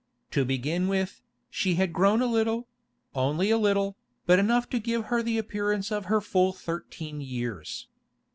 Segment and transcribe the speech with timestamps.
[0.31, 1.21] To begin with,
[1.51, 2.67] she had grown a little;
[3.13, 7.87] only a little, but enough to give her the appearance of her full thirteen years.